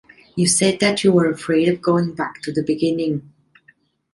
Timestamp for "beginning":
2.63-3.31